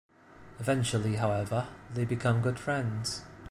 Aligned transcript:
Eventually, 0.59 1.17
however, 1.17 1.67
they 1.93 2.05
become 2.05 2.41
good 2.41 2.57
friends. 2.57 3.21